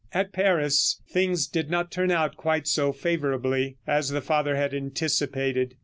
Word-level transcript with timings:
At 0.15 0.33
Paris 0.33 0.99
things 1.11 1.45
did 1.45 1.69
not 1.69 1.91
turn 1.91 2.09
out 2.09 2.35
quite 2.35 2.67
so 2.67 2.91
favorably 2.91 3.77
as 3.85 4.09
the 4.09 4.19
father 4.19 4.55
had 4.55 4.73
anticipated. 4.73 5.75